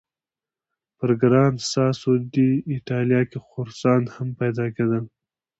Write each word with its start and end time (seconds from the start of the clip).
په 0.97 1.05
ګران 1.21 1.53
ساسو 1.71 2.11
ډي 2.31 2.49
ایټالیا 2.73 3.21
کې 3.29 3.39
خرسان 3.47 4.01
هم 4.15 4.27
پیدا 4.41 4.65
کېدل. 4.75 5.03